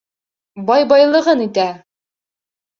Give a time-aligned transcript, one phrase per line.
[0.69, 1.69] Бай байлығын итә: